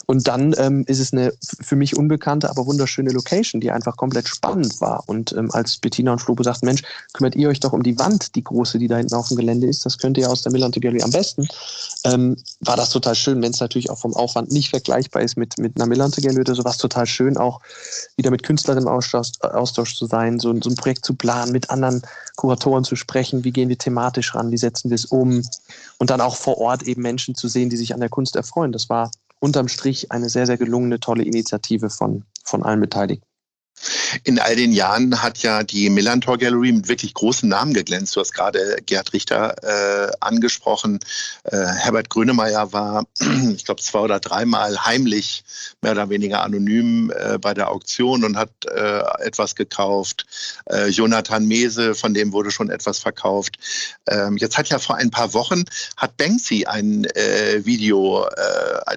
Und 0.06 0.28
dann 0.28 0.56
ähm, 0.58 0.84
ist 0.88 1.00
es 1.00 1.14
eine 1.14 1.34
für 1.42 1.76
mich 1.76 1.98
unbekannte, 1.98 2.50
aber 2.50 2.66
wunderschöne 2.66 3.12
Location, 3.12 3.62
die 3.62 3.72
einfach 3.72 3.98
komplett 3.98 4.28
spannend 4.28 4.80
war. 4.82 5.04
Und 5.08 5.34
ähm, 5.34 5.52
als 5.52 5.78
Bettina 5.78 6.14
und 6.14 6.20
Flobo 6.20 6.44
sagten, 6.44 6.66
Mensch, 6.66 6.84
kümmert 7.14 7.36
ihr 7.36 7.50
euch 7.50 7.60
doch 7.60 7.74
um 7.74 7.84
die 7.84 7.98
Wand, 8.00 8.36
die 8.36 8.44
große, 8.44 8.80
die 8.80 8.88
da 8.88 8.98
hinten 8.98 9.16
auf 9.16 9.28
dem 9.28 9.38
Gelände 9.38 9.68
ist. 9.68 9.86
Das 9.86 9.98
könnt 9.98 10.18
ihr 10.18 10.30
aus 10.30 10.42
der 10.42 10.52
Millante 10.52 10.80
Gallery 10.80 11.02
am 11.02 11.12
besten 11.12 11.48
ähm, 12.14 12.38
war 12.62 12.78
das 12.78 12.90
total 12.90 13.16
schön, 13.16 13.42
wenn 13.42 13.52
es 13.52 13.60
natürlich 13.60 13.90
auch 13.90 13.98
vom 13.98 14.16
Aufwand 14.16 14.52
nicht 14.52 14.70
vergleichbar 14.70 15.22
ist 15.22 15.38
mit, 15.38 15.58
mit 15.58 15.80
einer 15.80 15.92
oder 15.92 16.56
so, 16.56 16.64
war 16.64 16.72
es 16.72 16.78
total 16.78 17.06
schön, 17.06 17.38
auch 17.38 17.60
wieder 18.16 18.32
mit 18.32 18.44
Künstlern 18.44 18.78
im 18.78 18.88
Austausch, 18.88 19.32
Austausch 19.42 19.96
zu 19.96 20.06
sein, 20.06 20.40
so, 20.40 20.54
so 20.62 20.70
ein 20.70 20.76
Projekt 20.76 21.06
zu 21.06 21.16
planen, 21.16 21.52
mit 21.52 21.70
anderen 21.70 22.02
Kuratoren 22.36 22.84
zu 22.84 22.96
sprechen, 22.96 23.44
wie 23.44 23.52
gehen 23.52 23.70
wir 23.70 23.78
thematisch 23.78 24.36
ran, 24.36 24.52
wie 24.52 24.58
setzen 24.58 24.90
wir 24.90 24.96
es 24.96 25.06
um 25.06 25.42
und 25.98 26.10
dann 26.10 26.22
auch 26.22 26.36
vor 26.36 26.58
Ort 26.58 26.84
eben 26.84 27.02
Menschen 27.02 27.36
zu 27.36 27.48
sehen, 27.48 27.70
die 27.70 27.78
sich 27.78 27.94
an 27.94 28.00
der 28.00 28.10
Kunst 28.10 28.36
erfreuen. 28.36 28.72
Das 28.72 28.90
war 28.90 29.12
unterm 29.40 29.68
Strich 29.68 30.12
eine 30.12 30.30
sehr, 30.30 30.46
sehr 30.46 30.58
gelungene, 30.58 31.00
tolle 31.00 31.24
Initiative 31.24 31.90
von, 31.90 32.24
von 32.44 32.64
allen 32.64 32.80
Beteiligten. 32.80 33.27
In 34.24 34.40
all 34.40 34.56
den 34.56 34.72
Jahren 34.72 35.22
hat 35.22 35.40
ja 35.40 35.64
die 35.64 35.90
Millantor 35.90 36.38
Gallery 36.38 36.72
mit 36.72 36.88
wirklich 36.88 37.14
großen 37.14 37.48
Namen 37.48 37.74
geglänzt. 37.74 38.16
Du 38.16 38.20
hast 38.20 38.34
gerade 38.34 38.78
Gerd 38.86 39.14
Richter 39.14 39.56
äh, 39.64 40.12
angesprochen. 40.20 41.00
Äh, 41.44 41.58
Herbert 41.58 42.10
Grönemeyer 42.10 42.74
war, 42.74 43.06
ich 43.56 43.66
glaube, 43.66 43.82
zwei 43.82 44.00
oder 44.00 44.20
dreimal 44.20 44.86
heimlich, 44.86 45.44
mehr 45.82 45.94
oder 45.94 46.10
weniger 46.10 46.44
anonym 46.44 47.12
äh, 47.12 47.38
bei 47.38 47.54
der 47.54 47.70
Auktion 47.70 48.24
und 48.24 48.38
hat 48.38 48.50
äh, 48.66 49.02
etwas 49.20 49.56
gekauft. 49.56 50.26
Äh, 50.66 50.88
Jonathan 50.88 51.46
Mese, 51.46 51.96
von 51.96 52.14
dem 52.14 52.32
wurde 52.32 52.52
schon 52.52 52.70
etwas 52.70 53.00
verkauft. 53.00 53.58
Ähm, 54.08 54.38
jetzt 54.38 54.58
hat 54.58 54.70
ja 54.70 54.80
vor 54.80 54.96
ein 54.96 55.12
paar 55.12 55.34
Wochen 55.34 55.64
hat 55.96 56.18
Banksy 56.18 56.66
ein 56.66 57.06
äh, 57.06 57.66
Video, 57.66 58.28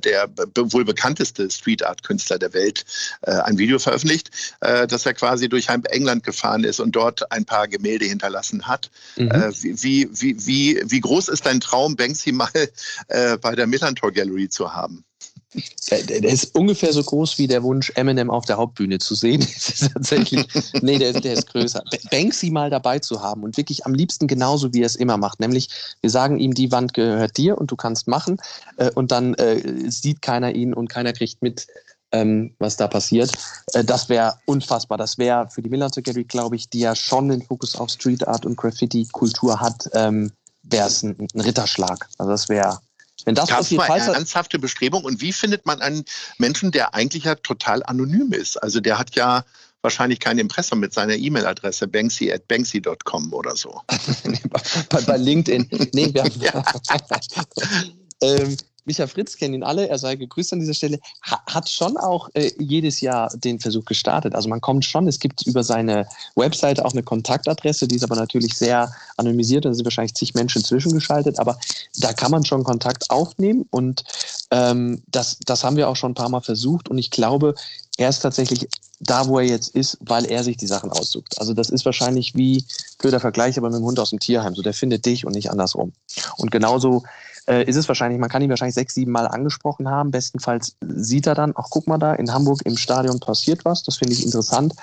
der 0.05 0.29
wohl 0.57 0.85
bekannteste 0.85 1.51
Street 1.51 1.85
Art 1.85 2.03
Künstler 2.03 2.39
der 2.39 2.53
Welt, 2.55 2.85
ein 3.23 3.59
Video 3.59 3.79
veröffentlicht 3.79 4.31
äh, 4.61 4.87
dass 5.01 5.07
er 5.07 5.15
quasi 5.15 5.49
durch 5.49 5.69
halb 5.69 5.91
England 5.91 6.25
gefahren 6.25 6.63
ist 6.63 6.79
und 6.79 6.93
dort 6.93 7.33
ein 7.33 7.47
paar 7.47 7.69
Gemälde 7.69 8.05
hinterlassen 8.05 8.67
hat. 8.67 8.91
Mhm. 9.17 9.31
Äh, 9.31 9.53
wie, 9.63 10.09
wie, 10.13 10.47
wie, 10.47 10.83
wie 10.85 11.01
groß 11.01 11.29
ist 11.29 11.47
dein 11.47 11.61
Traum, 11.61 11.97
Banksy 11.97 12.33
mal 12.33 12.51
äh, 13.09 13.39
bei 13.39 13.55
der 13.55 13.67
Millantor 13.67 14.13
Gallery 14.13 14.49
zu 14.49 14.75
haben? 14.75 15.05
Der, 15.91 16.23
ist 16.23 16.55
ungefähr 16.55 16.93
so 16.93 17.03
groß 17.03 17.39
wie 17.39 17.49
der 17.49 17.65
Wunsch, 17.65 17.91
Eminem 17.97 18.31
auf 18.31 18.45
der 18.45 18.57
Hauptbühne 18.57 18.99
zu 18.99 19.15
sehen. 19.17 19.41
Das 19.55 19.69
ist 19.83 19.93
tatsächlich, 19.93 20.47
nee, 20.81 20.99
der, 20.99 21.13
der 21.15 21.33
ist 21.33 21.49
größer. 21.49 21.83
Banksy 22.11 22.51
mal 22.51 22.71
dabei 22.71 23.01
zu 23.01 23.21
haben 23.21 23.43
und 23.43 23.57
wirklich 23.57 23.85
am 23.85 23.95
liebsten 23.95 24.29
genauso, 24.29 24.73
wie 24.73 24.83
er 24.83 24.87
es 24.87 24.95
immer 24.95 25.17
macht. 25.17 25.41
Nämlich, 25.41 25.69
wir 26.03 26.11
sagen 26.11 26.39
ihm, 26.39 26.55
die 26.55 26.71
Wand 26.71 26.95
gehört 26.95 27.37
dir 27.37 27.59
und 27.59 27.71
du 27.71 27.77
kannst 27.77 28.07
machen. 28.07 28.39
Äh, 28.77 28.91
und 28.95 29.11
dann 29.11 29.35
äh, 29.35 29.91
sieht 29.91 30.23
keiner 30.23 30.55
ihn 30.55 30.73
und 30.73 30.89
keiner 30.89 31.13
kriegt 31.13 31.43
mit, 31.43 31.67
ähm, 32.13 32.55
was 32.59 32.77
da 32.77 32.89
passiert. 32.89 33.33
Äh, 33.73 33.85
das 33.85 34.09
wäre 34.09 34.39
unfassbar. 34.47 34.99
Das 34.99 35.19
wäre 35.19 35.49
für 35.51 35.63
die 35.63 35.69
Millantor 35.69 36.03
Gallery, 36.03 36.25
glaube 36.25 36.57
ich, 36.57 36.69
die 36.69 36.81
ja 36.81 36.95
schon 36.95 37.29
den 37.29 37.43
Fokus 37.43 37.77
auf 37.77 37.91
Street 37.91 38.27
Art 38.27 38.47
und 38.47 38.57
Graffiti-Kultur 38.57 39.61
hat, 39.61 39.89
ähm, 39.95 40.33
wäre 40.63 40.89
es 40.89 41.03
ein, 41.03 41.17
ein, 41.35 41.41
Ritterschlag. 41.41 42.09
Also 42.19 42.31
das 42.31 42.49
wäre 42.49 42.79
wenn 43.27 43.35
das 43.35 43.49
Gab's 43.49 43.61
passiert, 43.61 43.89
mal 43.89 44.01
eine 44.01 44.15
ernsthafte 44.15 44.59
Bestrebung. 44.59 45.05
Und 45.05 45.21
wie 45.21 45.33
findet 45.33 45.67
man 45.67 45.81
einen 45.83 46.05
Menschen, 46.39 46.71
der 46.71 46.95
eigentlich 46.95 47.25
ja 47.25 47.35
total 47.35 47.83
anonym 47.85 48.33
ist? 48.33 48.57
Also 48.57 48.81
der 48.81 48.99
hat 48.99 49.15
ja 49.15 49.45
wahrscheinlich 49.83 50.21
kein 50.21 50.39
Impressum 50.39 50.81
mit 50.81 50.93
seiner 50.93 51.15
E-Mail-Adresse 51.15 51.87
banksy 51.87 52.33
at 52.33 52.47
banksy.com 52.49 53.33
oder 53.33 53.57
so. 53.57 53.81
bei, 54.89 55.01
bei, 55.03 55.17
LinkedIn. 55.17 55.69
Nee, 55.93 56.13
wir 56.15 56.25
haben, 56.53 56.81
ähm, 58.23 58.57
Micha 58.91 59.07
Fritz 59.07 59.37
kennen 59.37 59.55
ihn 59.55 59.63
alle, 59.63 59.89
er 59.89 59.99
sei 59.99 60.17
gegrüßt 60.17 60.53
an 60.53 60.59
dieser 60.59 60.75
Stelle, 60.75 60.99
ha, 61.23 61.41
hat 61.47 61.69
schon 61.69 61.97
auch 61.97 62.29
äh, 62.35 62.51
jedes 62.59 63.01
Jahr 63.01 63.31
den 63.37 63.61
Versuch 63.61 63.85
gestartet. 63.85 64.35
Also 64.35 64.49
man 64.49 64.61
kommt 64.61 64.85
schon, 64.85 65.07
es 65.07 65.21
gibt 65.21 65.47
über 65.47 65.63
seine 65.63 66.09
Webseite 66.35 66.85
auch 66.85 66.93
eine 66.93 67.05
Kontaktadresse, 67.05 67.87
die 67.87 67.95
ist 67.95 68.03
aber 68.03 68.17
natürlich 68.17 68.59
sehr 68.59 68.93
anonymisiert, 69.17 69.65
da 69.65 69.73
sind 69.73 69.85
wahrscheinlich 69.85 70.15
zig 70.15 70.35
Menschen 70.35 70.65
zwischengeschaltet, 70.65 71.39
aber 71.39 71.57
da 71.99 72.13
kann 72.13 72.33
man 72.33 72.45
schon 72.45 72.65
Kontakt 72.65 73.09
aufnehmen 73.11 73.65
und 73.71 74.03
ähm, 74.51 75.03
das, 75.07 75.39
das 75.47 75.63
haben 75.63 75.77
wir 75.77 75.89
auch 75.89 75.97
schon 75.97 76.11
ein 76.11 76.15
paar 76.15 76.31
Mal 76.31 76.41
versucht 76.41 76.89
und 76.89 76.99
ich 76.99 77.13
glaube, 77.13 77.55
er 77.97 78.09
ist 78.09 78.21
tatsächlich 78.21 78.67
da, 79.01 79.27
wo 79.27 79.39
er 79.39 79.47
jetzt 79.47 79.69
ist, 79.75 79.99
weil 80.01 80.27
er 80.27 80.45
sich 80.45 80.57
die 80.57 80.67
Sachen 80.67 80.91
aussucht. 80.91 81.39
Also 81.39 81.55
das 81.55 81.71
ist 81.71 81.85
wahrscheinlich 81.85 82.35
wie 82.35 82.65
blöder 82.99 83.21
Vergleich, 83.21 83.57
aber 83.57 83.71
mit 83.71 83.79
dem 83.79 83.85
Hund 83.85 83.99
aus 83.99 84.11
dem 84.11 84.19
Tierheim. 84.21 84.55
So, 84.55 84.63
der 84.63 84.75
findet 84.75 85.07
dich 85.07 85.25
und 85.25 85.35
nicht 85.35 85.51
andersrum. 85.51 85.93
Und 86.37 86.51
genauso 86.51 87.03
äh, 87.51 87.65
ist 87.65 87.77
es 87.77 87.89
wahrscheinlich, 87.89 88.21
man 88.21 88.31
kann 88.31 88.43
ihn 88.43 88.51
wahrscheinlich 88.51 88.77
sechs, 88.77 88.95
sieben 88.95 89.11
Mal 89.11 89.27
angesprochen 89.27 89.89
haben. 89.89 90.13
Bestenfalls 90.13 90.77
sieht 90.81 91.27
er 91.27 91.35
dann, 91.35 91.53
ach 91.57 91.67
guck 91.69 91.89
mal 91.89 91.99
da, 91.99 92.15
in 92.15 92.33
Hamburg 92.33 92.63
im 92.65 92.77
Stadion 92.77 93.19
passiert 93.19 93.65
was. 93.65 93.83
Das 93.83 93.97
finde 93.97 94.15
ich 94.15 94.25
interessant. 94.25 94.75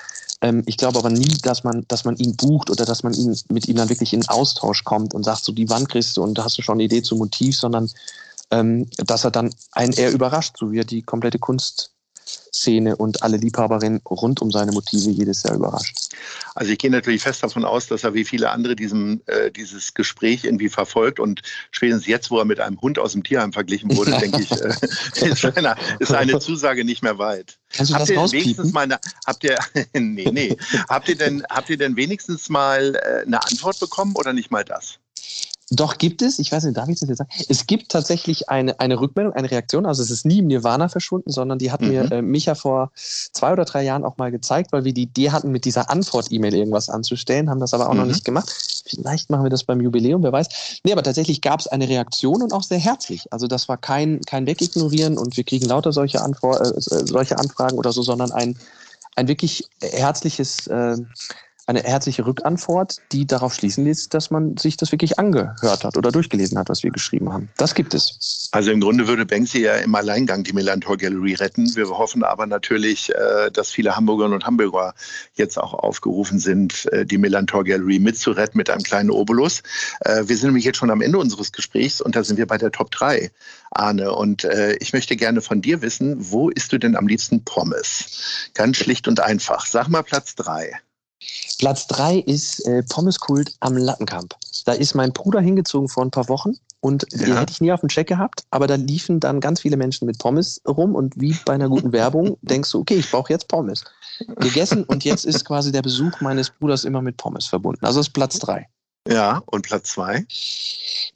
Ähm, 0.42 0.64
ich 0.66 0.76
glaube 0.76 1.00
aber 1.00 1.10
nie, 1.10 1.38
dass 1.42 1.64
man, 1.64 1.86
dass 1.88 2.04
man 2.04 2.18
ihn 2.18 2.36
bucht 2.36 2.70
oder 2.70 2.84
dass 2.84 3.04
man 3.04 3.14
ihn 3.14 3.36
mit 3.50 3.70
ihm 3.70 3.78
dann 3.78 3.90
wirklich 3.90 4.14
in 4.14 4.28
Austausch 4.28 4.84
kommt 4.84 5.14
und 5.14 5.24
sagt, 5.24 5.46
so 5.46 5.54
die 5.54 5.70
Wand 5.70 5.88
kriegst 5.88 6.18
du 6.18 6.24
und 6.24 6.38
hast 6.40 6.58
du 6.58 6.62
schon 6.62 6.76
eine 6.76 6.84
Idee 6.84 7.02
zum 7.02 7.20
Motiv, 7.20 7.56
sondern 7.58 7.90
ähm, 8.52 8.90
dass 8.98 9.24
er 9.24 9.32
dann 9.32 9.54
einen 9.72 9.94
eher 9.94 10.12
überrascht, 10.12 10.58
so 10.58 10.72
wie 10.72 10.80
er 10.80 10.86
die 10.86 11.04
komplette 11.04 11.40
Kunst 11.40 11.92
Szene 12.28 12.96
und 12.96 13.24
alle 13.24 13.38
Liebhaberinnen 13.38 14.02
rund 14.10 14.42
um 14.42 14.52
seine 14.52 14.72
Motive 14.72 15.10
jedes 15.10 15.44
Jahr 15.44 15.56
überrascht. 15.56 16.10
Also 16.56 16.72
ich 16.72 16.80
gehe 16.80 16.92
natürlich 16.92 17.22
fest 17.22 17.44
davon 17.44 17.66
aus, 17.66 17.88
dass 17.88 18.04
er 18.04 18.14
wie 18.14 18.26
viele 18.26 18.50
andere 18.50 18.76
diesem, 18.76 19.22
äh, 19.28 19.52
dieses 19.52 19.94
Gespräch 19.94 20.44
irgendwie 20.44 20.70
verfolgt 20.70 21.20
und 21.20 21.42
spätestens 21.72 22.08
jetzt, 22.08 22.32
wo 22.32 22.40
er 22.40 22.46
mit 22.46 22.60
einem 22.60 22.80
Hund 22.82 23.00
aus 23.00 23.14
dem 23.14 23.24
Tierheim 23.24 23.54
verglichen 23.54 23.96
wurde, 23.96 24.12
denke 24.20 24.42
ich, 24.42 24.52
äh, 24.52 25.30
ist, 25.30 25.46
eine, 25.46 25.76
ist, 26.00 26.14
eine, 26.14 26.40
Zusage 26.40 26.84
nicht 26.84 27.04
mehr 27.04 27.18
weit. 27.18 27.58
Kannst 27.72 27.92
du 27.92 27.96
habt 27.96 28.10
das 28.10 28.34
ihr 28.34 28.42
wenigstens 28.42 28.74
mal 28.74 28.82
eine, 28.82 29.00
habt 29.26 29.44
ihr, 29.44 29.58
nee, 29.94 30.30
nee, 30.32 30.58
habt 30.90 31.10
ihr 31.10 31.18
denn, 31.18 31.44
habt 31.50 31.70
ihr 31.70 31.78
denn 31.78 31.96
wenigstens 31.96 32.50
mal 32.50 32.96
äh, 32.96 33.26
eine 33.26 33.44
Antwort 33.44 33.80
bekommen 33.80 34.16
oder 34.16 34.34
nicht 34.34 34.52
mal 34.52 34.64
das? 34.64 35.00
Doch 35.70 35.98
gibt 35.98 36.22
es, 36.22 36.40
ich 36.40 36.50
weiß 36.50 36.64
nicht, 36.64 36.78
darf 36.78 36.88
ich 36.88 37.00
das 37.00 37.10
jetzt 37.10 37.18
sagen? 37.18 37.30
Es 37.50 37.68
gibt 37.68 37.92
tatsächlich 37.92 38.48
eine, 38.48 38.80
eine 38.80 39.02
Rückmeldung, 39.02 39.34
eine 39.34 39.52
Reaktion. 39.52 39.86
Also 39.86 40.02
es 40.02 40.10
ist 40.10 40.26
nie 40.26 40.40
im 40.40 40.48
Nirvana 40.48 40.88
verschwunden, 40.88 41.30
sondern 41.30 41.60
die 41.60 41.72
hat 41.72 41.82
mhm. 41.82 41.88
mir 41.90 42.12
äh, 42.12 42.22
Micha 42.22 42.56
vor 42.56 42.92
zwei 42.96 43.52
oder 43.52 43.66
drei 43.66 43.84
Jahren 43.84 44.06
auch 44.06 44.18
mal 44.18 44.32
gezeigt, 44.32 44.72
weil 44.72 44.86
wir 44.86 44.94
die 44.94 45.04
Idee 45.04 45.32
hatten, 45.32 45.52
mit 45.52 45.66
dieser 45.66 45.90
Antwort-E-Mail 45.90 46.56
irgendwas 46.56 46.90
anzustellen, 46.90 47.50
haben 47.50 47.60
das 47.60 47.74
aber 47.74 47.90
auch 47.90 47.94
mhm. 47.94 48.00
noch 48.00 48.06
nicht 48.06 48.24
gemacht. 48.24 48.50
Vielleicht 48.86 49.30
machen 49.30 49.44
wir 49.44 49.50
das 49.50 49.66
beim 49.66 49.82
Jubiläum, 49.82 50.24
wer 50.24 50.32
weiß. 50.32 50.80
Nee, 50.86 50.94
aber 50.94 51.04
tatsächlich 51.04 51.42
gab 51.42 51.60
es 51.60 51.68
eine 51.68 51.90
Reaktion 51.90 52.42
und 52.42 52.54
auch 52.54 52.64
sehr 52.64 52.80
herzlich. 52.80 53.32
Also 53.34 53.48
das 53.48 53.68
war 53.68 53.76
kein, 53.76 54.22
kein 54.22 54.46
Wegignorieren 54.46 55.18
und 55.18 55.36
wir 55.36 55.44
kriegen 55.44 55.66
lauter 55.66 55.92
solche, 55.92 56.22
Antwort, 56.22 56.62
äh, 56.62 56.80
solche 56.80 57.38
Anfragen 57.38 57.78
oder 57.78 57.92
so, 57.92 58.04
sondern 58.04 58.32
ein, 58.32 58.58
ein 59.18 59.28
wirklich 59.28 59.68
herzliches 59.82 60.68
äh, 60.68 60.96
eine 61.68 61.84
herzliche 61.84 62.26
Rückantwort, 62.26 62.98
die 63.12 63.28
darauf 63.28 63.54
schließen 63.54 63.84
lässt, 63.84 64.14
dass 64.14 64.32
man 64.32 64.56
sich 64.56 64.78
das 64.78 64.94
wirklich 64.94 65.20
angehört 65.20 65.84
hat 65.84 65.98
oder 65.98 66.14
durchgelesen 66.14 66.58
hat, 66.58 66.70
was 66.70 66.82
wir 66.82 66.92
geschrieben 66.92 67.32
haben. 67.34 67.50
Das 67.58 67.76
gibt 67.76 67.94
es. 67.94 68.50
Also 68.54 68.72
im 68.72 68.80
Grunde 68.80 69.08
würde 69.08 69.26
Banksy 69.26 69.60
ja 69.60 69.76
im 69.76 69.94
Alleingang 69.94 70.46
die 70.46 70.54
Melantor 70.54 70.96
Gallery 70.96 71.34
retten. 71.34 71.76
Wir 71.76 71.90
hoffen 71.90 72.24
aber 72.24 72.48
natürlich, 72.48 73.14
äh, 73.14 73.52
dass 73.52 73.72
viele 73.72 73.98
Hamburgerinnen 73.98 74.36
und 74.36 74.46
Hamburger 74.46 74.94
jetzt 75.36 75.58
auch 75.58 75.74
aufgerufen 75.74 76.40
sind, 76.40 76.86
äh, 76.94 77.06
die 77.06 77.18
Melantor 77.18 77.66
Gallery 77.66 78.00
mitzuretten 78.00 78.58
mit 78.58 78.70
einem 78.70 78.84
kleinen 78.84 79.12
Obolus. 79.12 79.62
Äh, 80.00 80.24
wir 80.28 80.38
sind 80.38 80.48
nämlich 80.48 80.64
jetzt 80.64 80.78
schon 80.78 80.90
am 80.90 81.02
Ende 81.02 81.18
unseres 81.18 81.52
Gesprächs 81.52 82.00
und 82.00 82.16
da 82.16 82.24
sind 82.24 82.38
wir 82.38 82.48
bei 82.48 82.58
der 82.58 82.72
Top 82.72 82.92
3, 82.92 83.30
Arne. 83.72 84.14
Und 84.14 84.48
ich 84.80 84.94
möchte 84.94 85.16
gerne 85.16 85.42
von 85.42 85.62
dir 85.62 85.82
wissen, 85.82 86.16
wo 86.32 86.50
isst 86.50 86.72
du 86.72 86.78
denn 86.78 86.96
am 86.96 87.08
liebsten 87.08 87.44
Pommes? 87.44 88.50
Ganz 88.54 88.78
schlicht 88.78 89.08
und 89.08 89.20
einfach. 89.20 89.66
Sag 89.66 89.90
mal 89.90 90.04
Platz 90.04 90.36
3. 90.36 90.80
Platz 91.60 91.88
drei 91.88 92.18
ist 92.20 92.66
äh, 92.66 92.84
Pommeskult 92.84 93.56
am 93.60 93.78
Lattenkamp. 93.78 94.36
Da 94.66 94.74
ist 94.74 94.96
mein 94.96 95.14
Bruder 95.14 95.40
hingezogen 95.40 95.90
vor 95.90 96.04
ein 96.04 96.12
paar 96.12 96.30
Wochen 96.30 96.54
und 96.80 97.06
ja. 97.12 97.26
die 97.26 97.34
hätte 97.36 97.52
ich 97.52 97.62
nie 97.62 97.72
auf 97.72 97.80
dem 97.80 97.90
Check 97.90 98.08
gehabt, 98.08 98.44
aber 98.52 98.68
da 98.68 98.76
liefen 98.76 99.20
dann 99.20 99.40
ganz 99.40 99.62
viele 99.62 99.78
Menschen 99.78 100.06
mit 100.06 100.20
Pommes 100.20 100.62
rum 100.68 100.96
und 100.96 101.20
wie 101.20 101.36
bei 101.46 101.54
einer 101.54 101.70
guten 101.70 101.92
Werbung 101.92 102.38
denkst 102.42 102.72
du, 102.72 102.80
okay, 102.80 102.96
ich 102.96 103.10
brauche 103.10 103.32
jetzt 103.34 103.48
Pommes. 103.48 103.84
Gegessen 104.38 104.84
und 104.84 105.04
jetzt 105.04 105.26
ist 105.26 105.46
quasi 105.46 105.72
der 105.72 105.82
Besuch 105.84 106.22
meines 106.22 106.50
Bruders 106.50 106.84
immer 106.86 107.02
mit 107.02 107.18
Pommes 107.18 107.46
verbunden. 107.46 107.86
Also 107.86 108.00
ist 108.00 108.14
Platz 108.14 108.40
drei. 108.40 108.68
Ja, 109.08 109.42
und 109.46 109.62
Platz 109.62 109.92
zwei? 109.92 110.26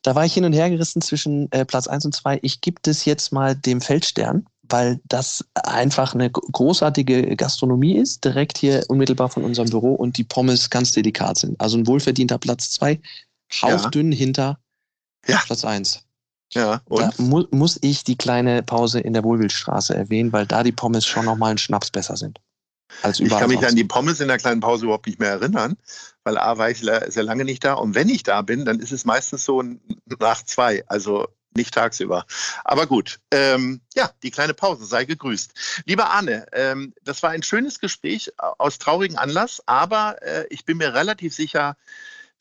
Da 0.02 0.16
war 0.16 0.26
ich 0.26 0.34
hin 0.34 0.46
und 0.46 0.54
her 0.54 0.70
gerissen 0.70 1.02
zwischen 1.02 1.52
äh, 1.52 1.66
Platz 1.66 1.88
eins 1.88 2.06
und 2.06 2.16
zwei. 2.16 2.40
Ich 2.42 2.62
gebe 2.62 2.78
das 2.84 3.06
jetzt 3.06 3.32
mal 3.32 3.56
dem 3.56 3.82
Feldstern 3.82 4.46
weil 4.72 5.00
das 5.06 5.46
einfach 5.56 6.14
eine 6.14 6.30
großartige 6.30 7.36
Gastronomie 7.36 7.98
ist, 7.98 8.24
direkt 8.24 8.58
hier 8.58 8.84
unmittelbar 8.88 9.30
von 9.30 9.44
unserem 9.44 9.70
Büro 9.70 9.94
und 9.94 10.18
die 10.18 10.24
Pommes 10.24 10.70
ganz 10.70 10.92
delikat 10.92 11.38
sind. 11.38 11.60
Also 11.60 11.78
ein 11.78 11.88
wohlverdienter 11.88 12.38
Platz 12.38 12.72
zwei, 12.72 13.00
hauchdünn 13.62 14.12
ja. 14.12 14.18
hinter 14.18 14.60
ja. 15.28 15.42
Platz 15.46 15.66
eins. 15.66 16.06
Ja, 16.54 16.82
und? 16.86 17.02
Da 17.02 17.12
mu 17.18 17.46
muss 17.52 17.80
ich 17.82 18.04
die 18.04 18.18
kleine 18.18 18.62
Pause 18.64 19.00
in 19.00 19.14
der 19.14 19.24
Wohlwildstraße 19.24 19.96
erwähnen, 19.96 20.34
weil 20.34 20.46
da 20.46 20.64
die 20.64 20.74
Pommes 20.74 21.06
schon 21.06 21.26
nochmal 21.26 21.52
einen 21.52 21.58
Schnaps 21.58 21.92
besser 21.92 22.18
sind. 22.18 22.40
Als 23.04 23.22
ich 23.22 23.30
kann 23.30 23.50
mich 23.50 23.66
an 23.66 23.78
die 23.78 23.86
Pommes 23.86 24.20
in 24.20 24.28
der 24.28 24.38
kleinen 24.38 24.60
Pause 24.60 24.84
überhaupt 24.84 25.08
nicht 25.08 25.20
mehr 25.20 25.30
erinnern, 25.30 25.78
weil 26.26 26.38
A 26.38 26.58
war 26.58 26.70
ich 26.70 26.80
sehr 26.80 27.24
lange 27.24 27.46
nicht 27.46 27.64
da 27.64 27.74
und 27.74 27.96
wenn 27.96 28.10
ich 28.10 28.24
da 28.24 28.42
bin, 28.42 28.66
dann 28.66 28.80
ist 28.80 28.92
es 28.92 29.06
meistens 29.06 29.46
so 29.46 29.64
nach 30.20 30.44
zwei. 30.44 30.84
Also 30.88 31.28
nicht 31.56 31.74
tagsüber. 31.74 32.26
Aber 32.64 32.88
gut, 32.88 33.20
ähm, 33.32 33.82
ja, 33.96 34.10
die 34.24 34.32
kleine 34.32 34.54
Pause 34.54 34.86
sei 34.86 35.06
gegrüßt. 35.06 35.84
Lieber 35.86 36.10
Arne, 36.10 36.46
ähm, 36.54 36.94
das 37.04 37.24
war 37.24 37.32
ein 37.32 37.44
schönes 37.44 37.80
Gespräch 37.80 38.32
aus 38.38 38.80
traurigem 38.80 39.18
Anlass, 39.18 39.62
aber 39.66 40.22
äh, 40.22 40.46
ich 40.50 40.66
bin 40.66 40.78
mir 40.78 40.94
relativ 40.94 41.34
sicher, 41.34 41.76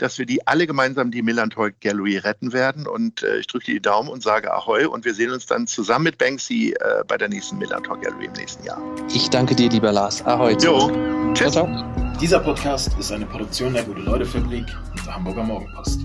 dass 0.01 0.19
wir 0.19 0.27
die 0.27 0.47
alle 0.47 0.67
gemeinsam 0.67 1.11
die 1.11 1.23
Millantor 1.23 1.71
Gallery 1.81 2.19
retten 2.19 2.53
werden. 2.53 2.87
Und 2.87 3.23
äh, 3.23 3.39
ich 3.39 3.47
drücke 3.47 3.67
die 3.67 3.81
Daumen 3.81 4.09
und 4.09 4.23
sage 4.23 4.53
Ahoi. 4.53 4.87
Und 4.87 5.05
wir 5.05 5.15
sehen 5.15 5.31
uns 5.31 5.47
dann 5.47 5.67
zusammen 5.67 6.05
mit 6.05 6.19
Banksy 6.19 6.75
äh, 6.81 7.05
bei 7.07 7.19
der 7.19 7.29
nächsten 7.29 7.59
Millantor 7.59 8.01
Gallery 8.01 8.27
im 8.27 8.33
nächsten 8.33 8.65
Jahr. 8.65 8.81
Ich 9.13 9.29
danke 9.29 9.55
dir, 9.55 9.69
lieber 9.69 9.93
Lars. 9.93 10.25
Ahoi. 10.25 10.57
Jo. 10.61 10.91
Tschüss. 11.35 11.53
Ciao, 11.53 11.67
ciao. 11.67 12.19
Dieser 12.21 12.41
Podcast 12.41 12.91
ist 12.99 13.13
eine 13.13 13.27
Produktion 13.27 13.73
der 13.75 13.85
Gute-Leute-Fabrik 13.85 14.67
und 14.91 15.07
der 15.07 15.15
Hamburger 15.15 15.45
Morgenpost. 15.45 16.01